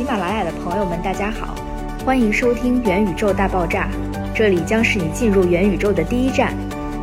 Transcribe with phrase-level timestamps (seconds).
[0.00, 1.54] 喜马拉雅的朋友们，大家好，
[2.06, 3.86] 欢迎收听元宇宙大爆炸，
[4.34, 6.54] 这里将是你进入元宇宙的第一站。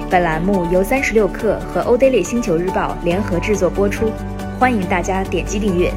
[0.10, 4.10] 本栏目由三十六氪和欧 daily 星球日报联合制作播出，
[4.60, 5.94] 欢迎大家点击订阅。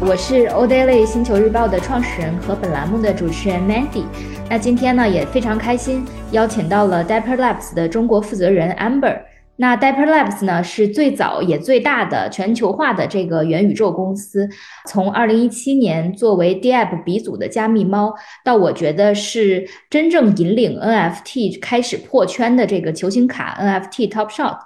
[0.00, 4.02] 我是欧 daily 星球日报的创始人和本栏目的主持人 Mandy。
[4.48, 9.16] 那今天呢也非常开心，邀请到了 Dapper Labs 的中国负责人 Amber。
[9.60, 14.48] 那 Dapper Labs 呢是最早也最大的全球化的这个元宇宙公司。
[14.86, 24.60] 从二零一七年作为 DApp 鼻祖的加密猫，到我觉得是真正引领 NFT 开始破圈的这个球星卡 NFT Topshop。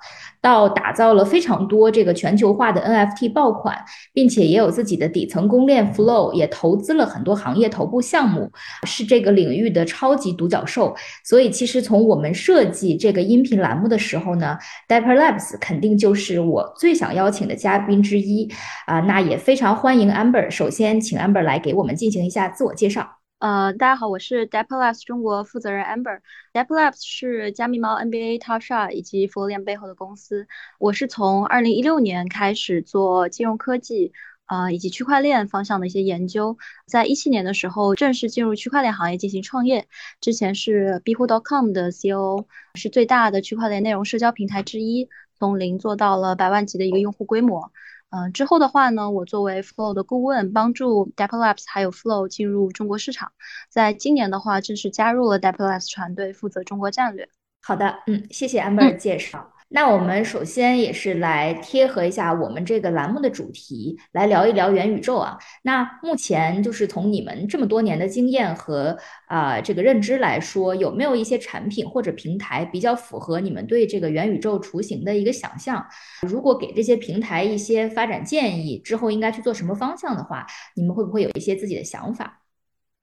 [0.45, 8.53] 到打造了非常多这个全球化的 NFT 爆款，并且也有自己的底层公链 Flow，也投资了很多行业头部项目，
[8.87, 10.95] 是这个领域的超级独角兽。
[11.25, 18.47] 所以，其实从我们设计这个音频栏目的时候呢，Dapper Labs 肯定就是我最想邀请的嘉宾之一
[18.85, 19.01] 啊。
[19.01, 20.51] 那也非常欢迎 Amber。
[20.51, 23.24] 首先，请 Amber 来给我们进行一下自我介绍。
[23.45, 26.21] 呃，大家好，我是 Dapper Labs 中国负责人 Amber。
[26.55, 30.47] Dapper Labs 是加密猫 NBA Top Shot 以及佛链背后的公司。
[30.79, 34.15] 我是从二零一六年开始做金融科技，
[34.47, 36.57] 呃，以及区块链方向的一些研究。
[36.87, 39.87] 在一七年的时候，正式进入区块链行业进行创业。
[40.23, 47.71] 之前是 Bihu.com 的 CEO，是最大的区块链内容社交平台之一，从零做到了百万级的一个用户规模。
[48.15, 53.33] 嗯，之后的话呢，我作为 Flow 的顾问，帮助 Dapper Labs 还有 Flow 进入中国市场。
[53.69, 57.29] 在今年的话，正式加入了 Dapper Labs 团队，负责中国战略。
[57.61, 59.51] 好的，嗯，谢谢 Amber 的介绍。
[59.75, 65.37] 那我们首先也是来贴合一下我们这个栏目的主题，来聊一聊元宇宙啊。
[65.63, 75.85] 那目前就是从你们这么多年的经验和啊这个认知来说，有没有一些产品或者平台比较符合你们对这个元宇宙雏形的一个想象？
[76.23, 82.43] 如果给这些平台一些发展建议，之后应该去做什么方向的话，你们会不会有一些自己的想法？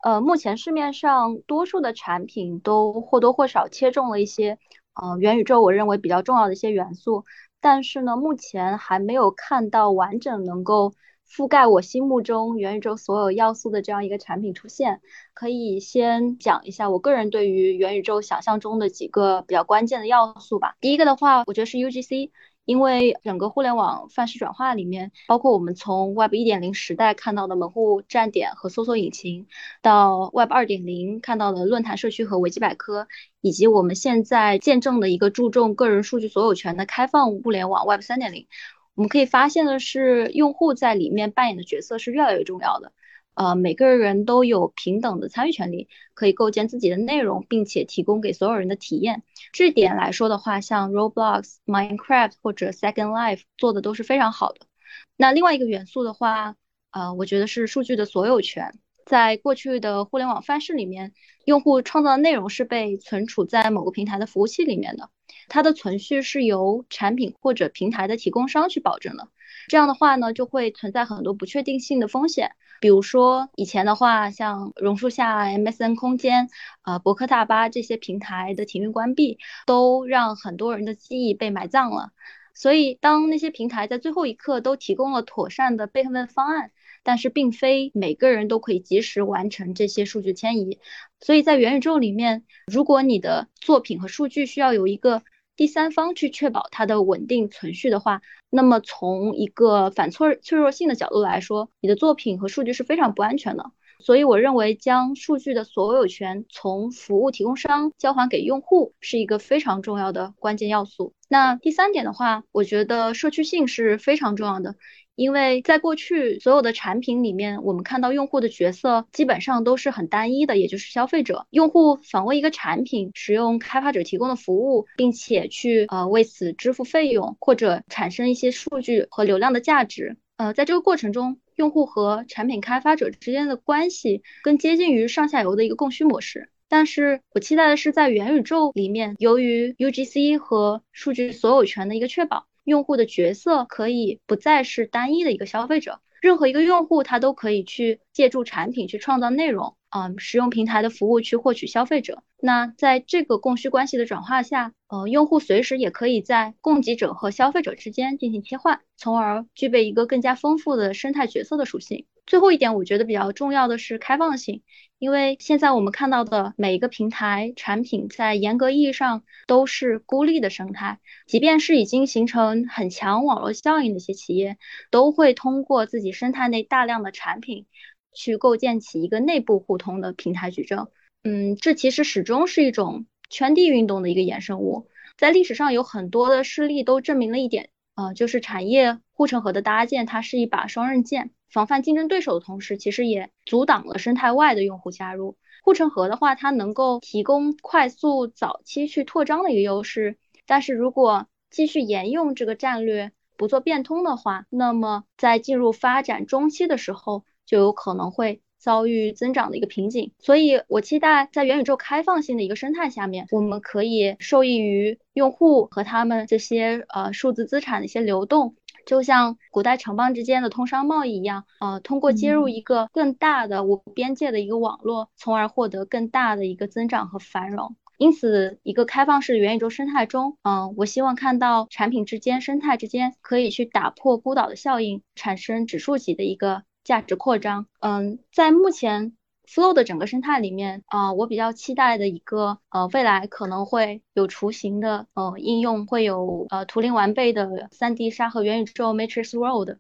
[0.06, 4.58] 呃，目前市面上多数的产品都或多或少切中了一些。
[4.94, 7.26] 呃，元宇宙我认为比较重要的一些元素，
[7.60, 10.94] 但是呢，目前还没有看到完整能够
[11.30, 15.02] 覆盖我心目中元宇宙所有要素的这样一个产品出现。
[15.34, 20.76] 可以先讲一下我个人对于元宇宙想象中的几个比较关键的要素吧。
[20.82, 22.32] 第一个的话，我觉得是 UGC。
[22.66, 29.48] 因为整个互联网范式转化里面，包括我们从 Web 一点零时代看到的门户站点和搜索引擎，
[29.82, 33.08] 到 Web 二点零看到的论坛社区和维基百科，
[33.42, 38.48] 以及我们现在见证的一个注重个人数据所有权的开放物联网 Web 三点零，
[38.96, 42.94] 我们可以发现的是，用户在里面扮演的角色是越来越重要的。
[43.34, 49.24] 呃，每个人都有平等的参与权利，可以构建自己的内容，并且提供给所有人的体验。
[49.54, 54.68] 这点来说的话，像 Roblox、Minecraft 或者 Second Life 做的都是非常好的。
[55.16, 56.56] 那另外一个元素的话，
[56.92, 58.78] 呃，我觉得是数据的所有权。
[59.06, 61.14] 在过去的互联网范式里面，
[61.46, 65.10] 用户创造的内容是被存储在某个平台的服务器里面的，
[65.48, 69.28] 它的存续是由产品或者平台的提供商去保证的。
[69.68, 72.52] 这样的话呢，就会存在很多不确定性的风险。
[72.82, 76.50] 比如说以前的话，像榕树下、MSN 空间、
[76.84, 79.38] 呃博客大巴这些平台的停运关闭，
[79.68, 82.10] 都让很多人的记忆被埋葬了。
[82.54, 86.72] 所以，当那些平台在最后一刻都提供了妥善的备份方案，
[87.04, 90.80] 但是并非每个人都可以及时完成这些数据迁移。
[91.20, 95.22] 所以在元宇宙里面，如果你的作品和数据需要有一个
[95.56, 103.72] 第三方去确保它的稳定存续的话，那么从一个反脆脆弱性的角度来说，你的作品和数据是非常不安全的。
[104.00, 111.14] 所以我认为将数据的所有权从服务提供商交还给用户是一个非常重要的关键要素。
[111.30, 114.76] 那第三点的话，我觉得社区性是非常重要的。
[115.16, 121.46] 因为在过去所有的产品里面，我们看到用户的角色基本上都是很单一的，也就是消费者。
[121.52, 130.18] 用户访问一个产品，使用开发者提供的服务，并且去呃为此支付费用或者产生一些数据和流量的价值。
[130.38, 136.50] 呃，在这个过程中，用户和产品开发者之间的关系更接近于上下游的一个供需模式。
[136.68, 142.48] 但是我期待的是，在元宇宙里面，由于 UGC 和数据所有权的一个确保。
[142.64, 152.24] 用户的角色可以不再是单一的一个消费者，任何一个用户他都可以去借助产品去创造内容，嗯，使用平台的服务去获取消费者。
[152.44, 162.06] 那在这个供需关系的转化下，呃，用户随时也可以在供给者和消费者之间进行切换，从而具备一个更加丰富的生态角色的属性。
[162.26, 164.64] 最后一点，我觉得比较重要的是开放性。
[165.00, 171.00] 因为现在我们看到的每一个平台产品，在严格意义上都是孤立的生态。
[171.26, 174.58] 即便是已经形成很强网络效应的一些企业，
[174.92, 177.66] 都会通过自己生态内大量的产品，
[178.14, 180.88] 去构建起一个内部互通的平台矩阵。
[181.24, 184.88] 嗯，这其实始终是一种圈地运动的一个衍生物。
[185.18, 195.38] 在历史上有很多的事例都证明了一点，呃，就是产业护城河的搭建，它是一把双刃剑，防范竞争对手的同时，其实也阻挡了生态外的用户加入。
[195.64, 200.18] 护城河的话，它能够提供快速早期去扩张的一个优势，
[200.48, 210.12] 但是如果继续沿用这个战略，不做变通的话，那么在进入发展中期的时候，就有可能会遭遇增长的一个瓶颈。
[210.20, 218.56] 所以我期待在元宇宙开放性的一个生态下面，我们可以受益于用户和他们这些呃数字资产的一些流动。
[218.84, 227.76] 就像古代城邦之间的通商贸易一样，呃，通过接入一个更大的无边界的一个网络，从而获得更大的一个增长和繁荣。
[228.00, 237.68] 因此，一个开放式元宇宙生态中，嗯，我希望看到产品之间、生态之间可以去打破孤岛的效应，产生指数级的一个价值扩张。
[237.80, 239.16] 嗯，在目前。
[239.48, 249.72] Flow 的整个生态里面，啊，我比较期待的一个，呃，未来可能会有雏形的，呃，应用会有，呃，图灵完备的 3D 沙盒元宇宙 Matrix World，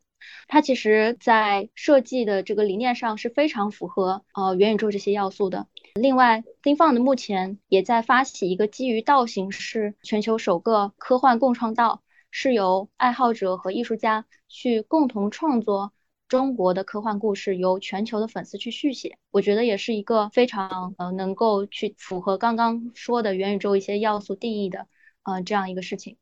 [0.49, 5.67] 它其实在设计的这个理念上是非常符合，呃，元宇宙这些要素的。
[5.93, 15.93] 另外，ThinkFund 目前也在发起一个基于道形式全球首个科幻共创道，是由爱好者和艺术家去共同创作。
[16.31, 24.87] 中国的科幻故事由全球的粉丝去续写，我觉得也是一个非常呃能够去符合刚刚说的元宇宙一些要素定义的
[25.23, 26.15] 呃这样一个事情。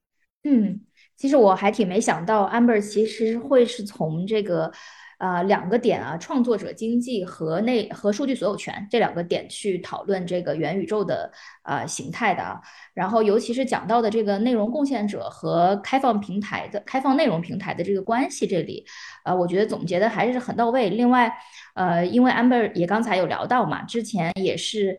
[0.43, 0.81] 嗯，
[1.15, 4.73] 其实我还挺没想到，Amber 其实会是从这个。
[5.19, 11.31] 呃，两个点啊，创作者经济和内和数据所有权这两个点去讨论这个元宇宙的
[11.63, 12.59] 呃形态的啊，
[12.93, 18.85] 然后尤其是讲到的这个内容贡献者和开放平台的开放内容平台的这个关系，这里
[19.25, 20.89] 呃，我觉得总结的还是很到位。
[20.89, 21.31] 另外，
[21.75, 24.97] 呃，因为 Amber 也刚才有聊到嘛，之前也是。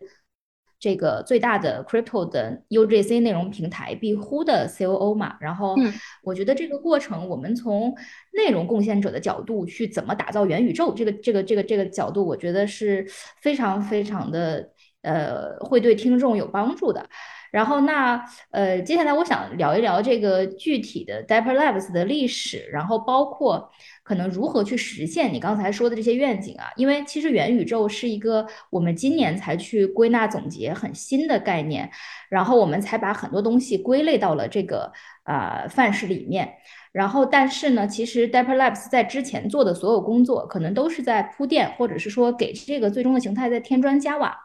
[0.81, 5.75] 这个最大的 crypto 的 UGC 内容平台壁呼的 COO 嘛，然后
[6.23, 7.95] 我觉得这个过程，我们从
[8.33, 13.05] 内容贡献者的角度去怎么打造元宇宙，这个这个这个这个角度，我觉得是
[13.39, 14.67] 非常非常的
[15.03, 17.07] 呃，会对听众有帮助的。
[17.51, 23.69] 然后那呃，接下来我想聊一聊这个具体的 Dapper Labs 的历史，然后包括
[24.03, 26.71] 可能如何去实现你刚才说的这些愿景啊。
[26.77, 31.91] 因为其实元宇宙是一个我们今年才去归纳总结很新的概念，
[32.29, 34.91] 然后我们才把很多东西归类到了这个
[35.23, 36.53] 呃范式里面。
[36.91, 44.37] 然后但是呢，其实 Dapper Labs 在之前做的所有工作，可能都是在铺垫，或者是说给这个最终的形态在添砖加瓦。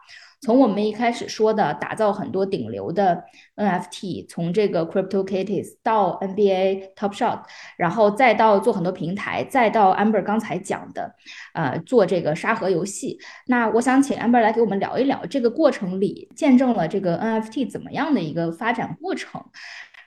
[0.43, 3.25] 从我们一开始说的打造很多顶流的
[3.57, 7.41] NFT，从这个 Crypto Kitties 到 NBA Top Shot，
[7.79, 11.15] 然后再到做很多平台，再到 Amber 刚才讲的，
[11.55, 13.19] 呃，做这个沙盒游戏。
[13.47, 19.43] 那我想请 Amber 来给我们聊一聊这个过程里见证了这个 NFT 怎么样的一个发展过程，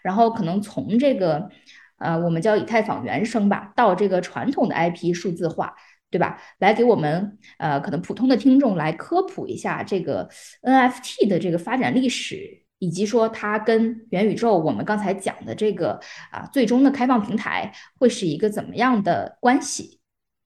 [0.04, 1.50] 然后可能从这个
[1.98, 5.76] 呃我们叫以太坊原生吧，到这个传统的 IP 数字化。
[6.12, 6.42] 对吧？
[6.58, 10.28] 来给我们呃，可能普通的听众来科普一下这个
[10.64, 16.00] NFT 的这个发展历史，以及说它跟元宇宙我们刚才讲的这个
[16.32, 20.00] 啊最终的开放平台会是一个怎么样的关系？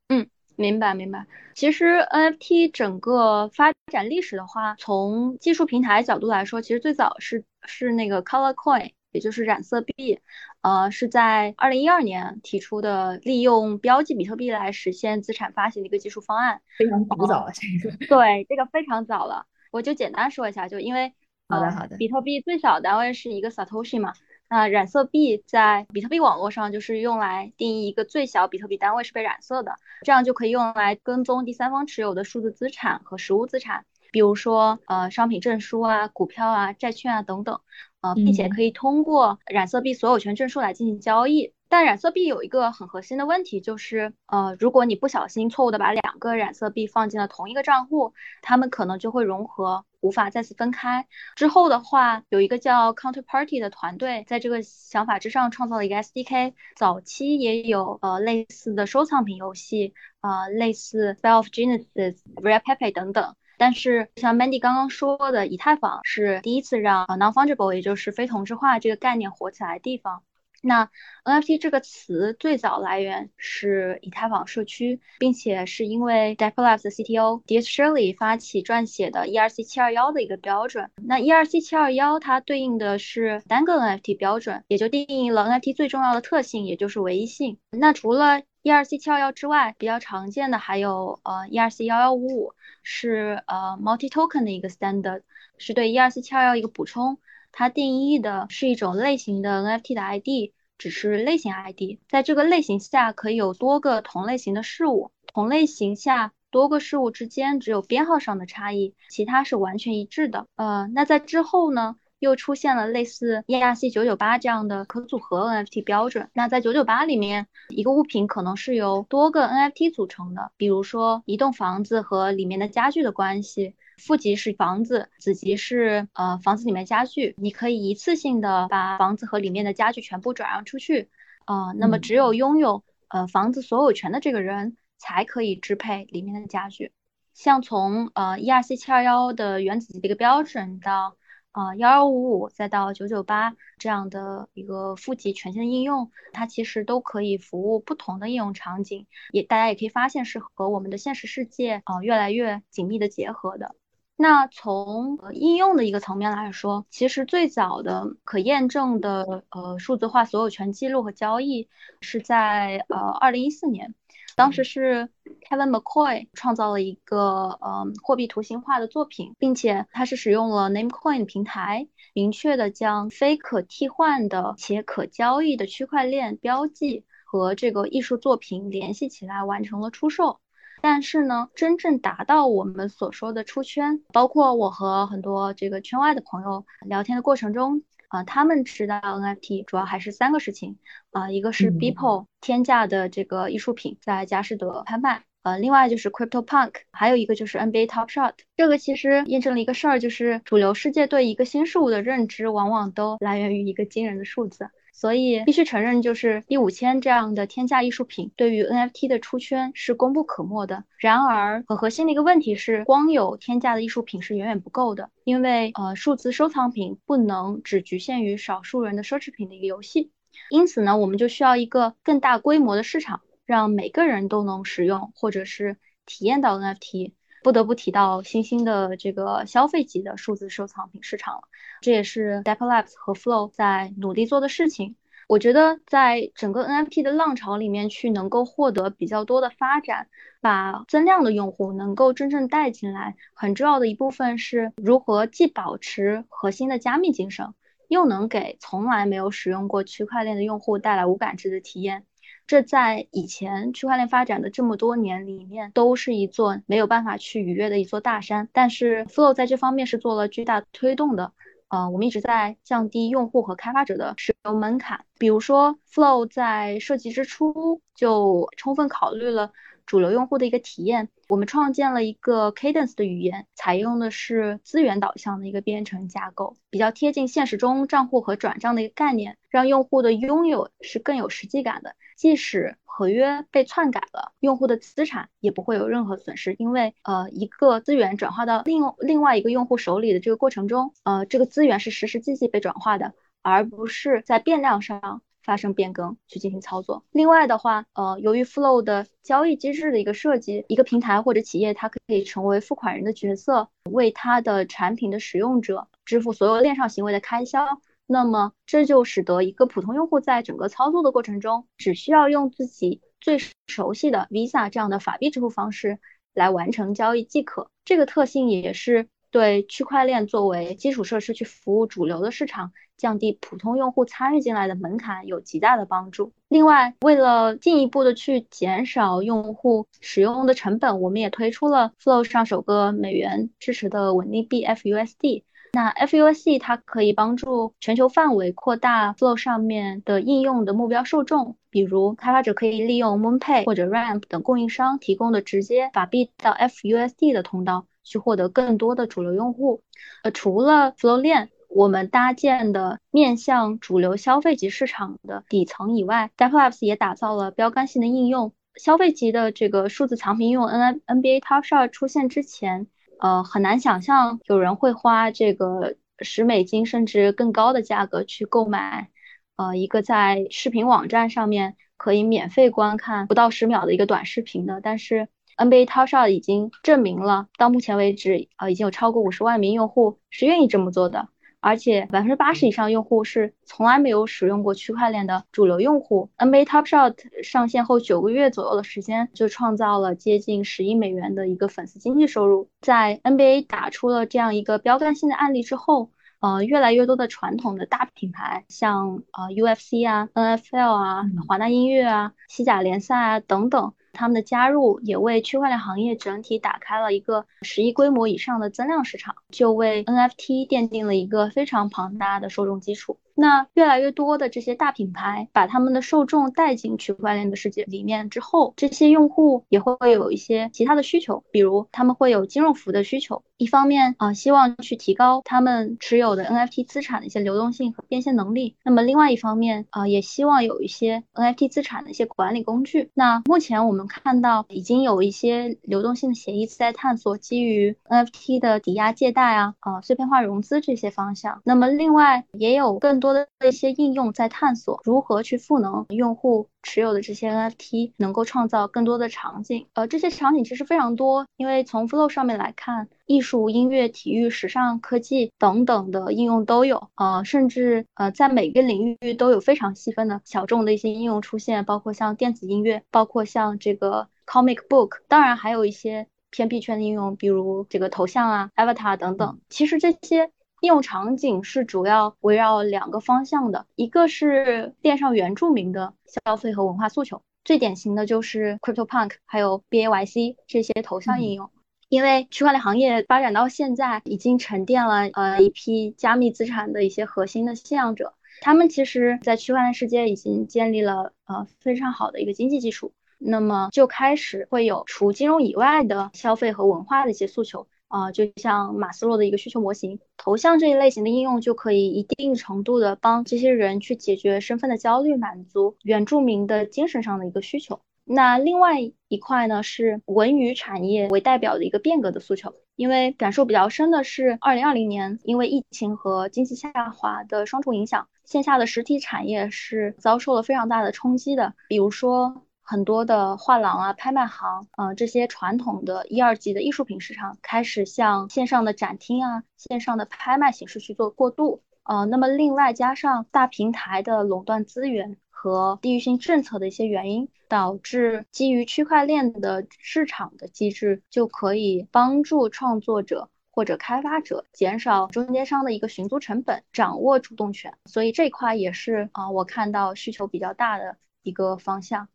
[0.10, 0.28] 嗯，
[0.58, 1.26] 明白明白。
[1.56, 8.92] 其实 NFT 整个发展历史的话，从技术平台角度来说，其实最早是是那个 Color Coin。
[9.14, 10.20] 也就是染色币，
[10.62, 17.52] 呃，是在二零一二年提出的，利用标记比特币来实现资产发行的一个技术方案，非常古早了。
[17.54, 19.46] 这个对，这个非常早了。
[19.72, 21.14] 我就简单说一下，就因为
[21.48, 24.14] 好的好的，比特币最小单位是一个 satoshi 嘛，
[24.50, 37.60] 那染色币在比特币网络上就是用来定义一个最小比特币单位是被染色的，这样就可以用来跟踪第三方持有的数字资产和实物资产，比如说呃商品证书啊、股票啊、债券啊等等。
[38.04, 51.08] 呃，并且可以通过染色币所有权证书来进行交易，但染色币有一个很核心的问题，就是呃，如果你不小心错误的把两个染色币放进了同一个账户，它们可能就会融合，无法再次分开。
[51.38, 63.36] 之后的话，有一个叫 Counterparty 的团队在这个想法之上创造了一个 SDK，早期也有呃类似的收藏品游戏，呃类似 Spell of Genesis、Rare Pepe 等等。
[63.58, 70.24] 但是像 Mandy 刚刚说的，以太坊是第一次让 non-fungible，也就是非同质化这个概念火起来的地方。
[70.66, 70.90] 那
[71.26, 80.90] NFT 这个词最早来源是以太坊社区，并且是因为 Dapper Labs 的 CTO d i e Shirley 发起撰写的 ERC 七二幺的一个标准。
[81.06, 87.58] 那 ERC 七二幺它对应的是单个 NFT 标准，也就定义了 NFT 最重要的特性，也就是唯一性。
[87.72, 95.24] 那除了 ERC 七幺幺之外，比较常见的还有呃 ERC 幺幺五五，是呃 multi token 的一个 standard，
[95.58, 97.20] 是对 ERC 七幺幺一个补充。
[97.52, 110.48] 它定义的是一种类型的 NFT 的 ID，只是类型 ID，在这个类型下可以有多个同类型的事物，同类型下多个事物之间只有编号上的差异，其他是完全一致的。
[110.56, 111.98] 呃，那在之后呢？
[112.24, 116.30] 又出现了类似 ERC 九九八这样的可组合 NFT 标准。
[116.34, 127.36] 那在九九八里面，一个物品可能是由多个 NFT 组成的，比如说一栋房子和里面的家具的关系，负极是房子，子集是呃房子里面家具。
[127.38, 131.10] 你可以一次性的把房子和里面的家具全部转让出去，
[131.46, 136.94] 呃，那么只有拥有呃房子所有权的这个人才可以支配里面的家具。
[137.34, 141.18] 像从呃 ERC 七二幺的原子级的一个标准到
[141.54, 153.76] 啊，幺幺五五再到九九八这样的一个负极权限的应用，它其实都可以服务不同的应用场景，也大家也可以发现是和我们的现实世界啊越来越紧密的结合的。
[154.16, 161.70] 那从应用的一个层面来说，其实最早的可验证的呃数字化所有权记录和交易
[162.02, 163.94] 是在呃二零一四年。
[164.36, 165.10] 当时是
[165.48, 180.40] Kevin McCoy 创造了一个呃货币图形化的作品，并且他是使用了 Namecoin 平台，明确的将非可替换的且可交易的区块链标记和这个艺术作品联系起来，完成了出售。
[180.82, 187.84] 但是呢，真正达到我们所说的出圈，包括我和很多这个圈外的朋友聊天的过程中。
[188.14, 190.78] 啊，他们知道 NFT 主要还是三个事情
[191.10, 198.34] 啊，一个是 Beeple 天价的这个艺术品在佳士得拍卖，呃，另外就是 Crypto Punk，还有一个就是 NBA Top Shot。
[198.56, 204.70] 这个其实验证了一个事儿，就是主流世界对一个新事物的认知，往往都来源于一个惊人的数字。
[204.94, 210.86] 所以必须承认，就是一五千这样的天价艺术品对于 NFT 的出圈是功不可没的。
[210.98, 220.12] 然而，很核心的一个问题是，光有天价的艺术品是远远不够的，因为呃，数字收藏品不能只局限于少数人的奢侈品的一个游戏。
[220.50, 227.14] 因此呢，我们就需要一个更大规模的市场，让每个人都能使用或者是体验到 NFT。
[227.44, 231.42] 不得不提到新兴的这个消费级的数字收藏品市场了，
[231.82, 234.96] 这也是 Dapper Labs 和 Flow 在努力做的事情。
[235.28, 240.08] 我觉得在整个 NFT 的浪潮里面去能够获得比较多的发展，
[240.42, 247.54] 把增量的用户能够真正带进来，很重要的一部分是如何既保持核心的加密精神，
[247.88, 252.06] 又能给从来没有使用过区块链的用户带来无感知的体验。
[252.46, 258.50] 这在以前区块链发展的这么多年里面，都是一座没有办法去逾越的一座大山。
[258.52, 261.32] 但是 Flow 在这方面是做了巨大推动的。
[261.70, 265.06] 呃，我们一直在降低用户和开发者的使用门槛。
[265.18, 269.52] 比如说，Flow 在设计之初就充分考虑了。
[269.94, 281.96] 主流用户的一个体验，我们创建了一个 Cadence 的语言，采用的是资源导向的一个编程架构，比较贴近现实中账户和转账的一个概念，让用户的拥有是更有实际感的。
[282.18, 295.22] 即使合约被篡改了，用户的资产也不会有任何损失，因为呃一个资源转化到另另外一个用户手里的这个过程中，呃这个资源是实实际际被转化的，而不是在变量上。
[295.44, 297.04] 发生变更去进行操作。
[297.12, 307.66] 另外的话，呃，由于 Flow 的交易机制的一个设计，一个平台或者企业，它可以成为付款人的角色，为它的产品的使用者支付所有链上行为的开销。
[308.06, 316.00] 那么这就使得一个普通用户在整个操作的过程中，只需要用自己最熟悉的 Visa 这样的法币支付方式
[316.34, 317.70] 来完成交易即可。
[317.86, 322.72] 这个特性也是对区块链作为基础设施去服务主流的市场。
[322.96, 326.32] 降低普通用户参与进来的门槛有极大的帮助。
[326.48, 335.44] 另外，为了进一步的去减少用户使用的成本，我们也推出了 Flow 上首个美元支持的稳定币 FUSD。
[335.74, 349.82] 那 FUSD 它可以帮助全球范围扩大 Flow 上面的应用的目标受众，比如开发者可以利用 Moonpay 或者 Ramp 等供应商提供的直接法币到 FUSD 的通道，去获得更多的主流用户。
[350.24, 351.50] 呃，除了 Flow 链。
[351.76, 358.54] 我们搭建的面向主流消费级市场的底层以外，DAP Labs 也打造了标杆性的应用。
[358.76, 362.86] 消费级的这个数字藏品应用 N NBA Top Shot 出现之前，
[363.20, 369.10] 呃，很难想象有人会花这个十美金甚至更高的价格去购买，
[369.56, 374.80] 呃，一个在视频网站上面可以免费观看不到十秒的一个短视频的。
[374.80, 381.30] 但是 NBA Top Shot 已经证明了，到目前为止，呃，已经有超过五十万名用户是愿意这么做的。
[381.66, 386.30] 而且百分之八十以上用户是从来没有使用过区块链的主流用户。
[386.38, 392.68] NBA Top Shot 上线后九个月左右的时间，就创造了接近十亿美元的一个粉丝经济收入。
[392.82, 403.94] 在 NBA 打出了这样一个标杆性的案例之后，呃，越来越多的传统的大品牌，像呃 UFC 啊、NFL 啊、华纳音乐啊、西甲联赛啊等等。
[404.14, 413.20] 他们的加入也为区块链行业整体打开了一个十亿规模以上的增量市场，就为 NFT 奠定了一个非常庞大的受众基础。
[413.36, 423.44] 那越来越多的这些大品牌把他们的受众带进区块链的世界里面之后，这些用户也会有一些其他的需求，比如他们会有金融服务的需求。
[423.58, 428.76] 一方面啊，希望去提高他们持有的 NFT 资产的一些流动性和变现能力。
[428.84, 433.12] 那么另外一方面啊，也希望有一些 NFT 资产的一些管理工具。
[433.14, 441.62] 那目前我们看到已经有一些流动性的协议在探索基于 NFT 的抵押借贷啊、啊碎片化融资这些方向。
[441.64, 446.68] 那么另外也有更多的一些应用在探索如何去赋能用户。
[446.86, 470.52] 持有的这些 NFT 能够创造更多的场景，呃，这些场景其实非常多，因为从 Flow 上面来看，艺术、音乐、体育、时尚、科技等等的应用都有，呃，甚至呃在每个领域都有非常细分的小众的一些应用出现，包括像电子音乐，包括像这个 Comic Book，当然还有一些偏僻圈的应用，比如这个头像啊、Avatar 等等，其实这些。
[470.82, 481.72] 应用场景是主要围绕两个方向的，一个是电商原住民的消费和文化诉求，最典型的就是 Crypto Punk，还有 B A Y C 这些头像应用。
[482.14, 497.88] 因为区块链行业发展到现在，已经沉淀了呃一批加密资产的一些核心的信仰者，他们其实在区块链世界已经建立了呃非常好的一个经济基础，那么就开始会有除金融以外的消费和文化的一些诉求。
[498.10, 508.02] 啊，就像马斯洛的一个需求模型，头像这一类型的应用就可以一定程度的帮这些人去解决身份的焦虑，满足原住民的精神上的一个需求。
[508.26, 512.74] 那另外一块呢，是文娱产业为代表的一个变革的诉求。
[512.96, 522.64] 因为感受比较深的是，二零二零年因为疫情和经济下滑的双重影响，线下的实体产业是遭受了非常大的冲击的，比如说。
[522.86, 552.28] 很多的画廊啊、拍卖行，呃，这些传统的一二级的艺术品市场开始向线上的展厅啊、线上的拍卖形式去做过渡，呃，那么另外加上大平台的垄断资源和地域性政策的一些原因，导致基于区块链的市场的机制就可以帮助创作者或者开发者减少中间商的一个寻租成本，掌握主动权，所以这块也是啊，我看到需求比较大的一个方向。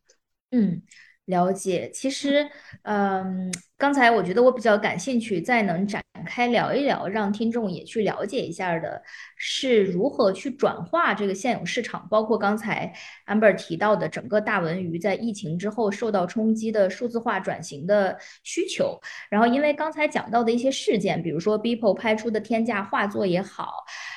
[0.49, 0.81] 嗯，
[1.25, 1.91] 了解。
[1.91, 2.49] 其实，
[2.81, 9.01] 嗯，刚才我觉得我比较感兴趣，再能展开聊一聊，让听众也去了解一下的，
[9.35, 12.93] 是如何去转化这个现有市场，包括刚才
[13.25, 18.99] Amber 提到的整个大文娱在疫情之后受到冲击的数字化转型的需求。
[19.31, 23.73] 然后，因为刚才讲到的一些事件，比如说 Beeple 拍出的天价画作也好。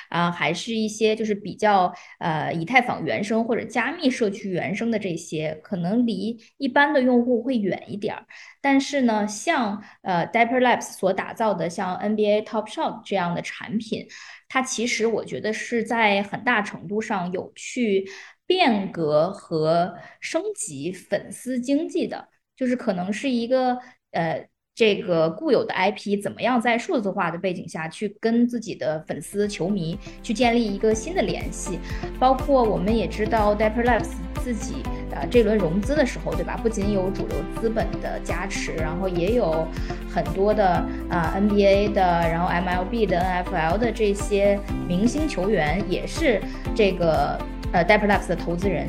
[0.09, 8.23] 啊，还是一些就是比较呃以太坊原生或者加密社区原生的这些，可能离一般的用户会远一点儿。
[8.61, 14.07] 但是呢，像呃 Dapper Labs 所打造的像 NBA Top Shot 这样的产品，
[14.49, 18.09] 它其实我觉得是在很大程度上有去
[18.45, 23.77] 变革和升级粉丝经济的，就是可能是一个
[24.11, 24.47] 呃。
[24.75, 31.77] 这个固有的 IP 怎么样在数字化的背景下去跟自己的粉丝、球迷去建立一个新的联系？
[32.19, 34.09] 包括我们也知道 Dapper Labs
[34.41, 34.77] 自己
[35.15, 36.57] 呃这轮融资的时候，对吧？
[36.61, 39.67] 不仅有主流资本的加持，然后也有
[40.09, 46.41] 很多的啊 NBA 的，然后 MLB 的、NFL 的这些明星球员也是
[46.75, 47.39] 这个
[47.71, 48.87] 呃 Dapper Labs 的投资人。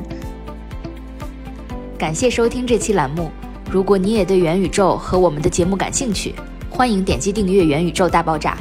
[1.99, 3.31] 感谢收听这期栏目。
[3.71, 6.35] 如果你也对元宇宙和我们的节目感兴趣，
[6.71, 8.57] 欢迎点击订阅《元宇宙大爆炸》，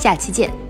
[0.00, 0.63] 下期见。